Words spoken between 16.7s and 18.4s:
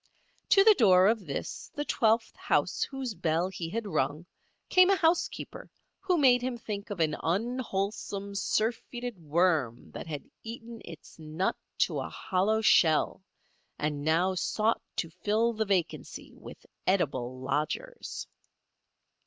edible lodgers.